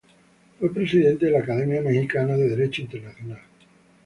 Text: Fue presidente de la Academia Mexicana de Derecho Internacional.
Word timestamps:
Fue 0.59 0.73
presidente 0.73 1.27
de 1.27 1.31
la 1.31 1.41
Academia 1.41 1.79
Mexicana 1.79 2.35
de 2.35 2.49
Derecho 2.49 2.81
Internacional. 2.81 3.39